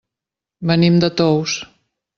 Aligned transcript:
Venim 0.71 0.97
de 1.05 1.13
Tous. 1.21 1.59